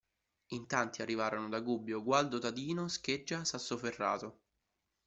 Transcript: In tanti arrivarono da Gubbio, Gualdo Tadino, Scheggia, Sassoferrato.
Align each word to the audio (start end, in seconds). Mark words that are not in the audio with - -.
In 0.47 0.65
tanti 0.65 1.03
arrivarono 1.03 1.47
da 1.47 1.59
Gubbio, 1.59 2.01
Gualdo 2.01 2.39
Tadino, 2.39 2.87
Scheggia, 2.87 3.45
Sassoferrato. 3.45 4.39